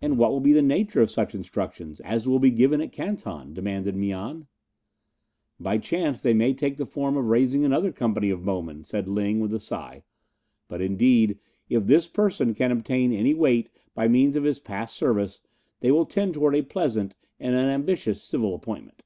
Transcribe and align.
"And 0.00 0.18
what 0.18 0.30
will 0.30 0.38
be 0.38 0.52
the 0.52 0.62
nature 0.62 1.00
of 1.02 1.10
such 1.10 1.34
instructions 1.34 1.98
as 2.02 2.28
will 2.28 2.38
be 2.38 2.52
given 2.52 2.80
at 2.80 2.92
Canton?" 2.92 3.52
demanded 3.52 3.96
Mian. 3.96 4.46
"By 5.58 5.78
chance 5.78 6.22
they 6.22 6.32
may 6.32 6.54
take 6.54 6.76
the 6.76 6.86
form 6.86 7.16
of 7.16 7.24
raising 7.24 7.64
another 7.64 7.90
company 7.90 8.30
of 8.30 8.44
bowmen," 8.44 8.84
said 8.84 9.08
Ling, 9.08 9.40
with 9.40 9.52
a 9.52 9.58
sigh, 9.58 10.04
"but, 10.68 10.80
indeed, 10.80 11.40
if 11.68 11.88
this 11.88 12.06
person 12.06 12.54
can 12.54 12.70
obtain 12.70 13.12
any 13.12 13.34
weight 13.34 13.68
by 13.94 14.06
means 14.06 14.36
of 14.36 14.44
his 14.44 14.60
past 14.60 14.94
service, 14.96 15.42
they 15.80 15.90
will 15.90 16.06
tend 16.06 16.34
towards 16.34 16.56
a 16.56 16.62
pleasant 16.62 17.16
and 17.40 17.56
unambitious 17.56 18.22
civil 18.22 18.54
appointment." 18.54 19.02